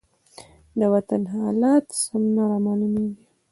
[0.79, 3.25] د وطن حالات سم نه رامالومېږي.